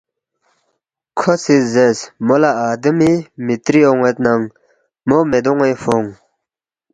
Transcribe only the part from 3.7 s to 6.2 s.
اون٘ید ننگ مو مے دونِ٘نگ فونگ